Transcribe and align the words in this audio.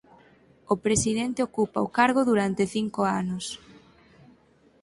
O 0.73 0.75
presidente 0.85 1.45
ocupa 1.47 1.85
o 1.87 1.93
cargo 1.97 2.21
durante 2.29 2.63
cinco 2.75 3.01
anos. 3.21 3.45